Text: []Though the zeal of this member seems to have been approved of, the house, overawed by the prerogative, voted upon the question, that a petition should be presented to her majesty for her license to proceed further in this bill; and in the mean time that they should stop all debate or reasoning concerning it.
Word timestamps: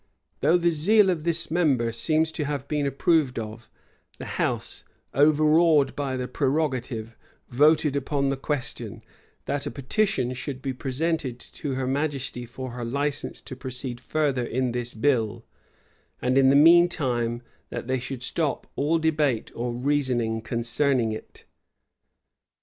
[]Though 0.41 0.57
the 0.57 0.71
zeal 0.71 1.11
of 1.11 1.25
this 1.25 1.51
member 1.51 1.91
seems 1.91 2.31
to 2.31 2.45
have 2.45 2.67
been 2.67 2.87
approved 2.87 3.37
of, 3.37 3.69
the 4.17 4.25
house, 4.41 4.83
overawed 5.13 5.95
by 5.95 6.17
the 6.17 6.27
prerogative, 6.27 7.15
voted 7.49 7.95
upon 7.95 8.29
the 8.29 8.35
question, 8.35 9.03
that 9.45 9.67
a 9.67 9.69
petition 9.69 10.33
should 10.33 10.59
be 10.59 10.73
presented 10.73 11.39
to 11.39 11.75
her 11.75 11.85
majesty 11.85 12.47
for 12.47 12.71
her 12.71 12.83
license 12.83 13.41
to 13.41 13.55
proceed 13.55 13.99
further 14.01 14.43
in 14.43 14.71
this 14.71 14.95
bill; 14.95 15.45
and 16.19 16.35
in 16.35 16.49
the 16.49 16.55
mean 16.55 16.89
time 16.89 17.43
that 17.69 17.85
they 17.85 17.99
should 17.99 18.23
stop 18.23 18.65
all 18.75 18.97
debate 18.97 19.51
or 19.53 19.71
reasoning 19.71 20.41
concerning 20.41 21.11
it. 21.11 21.45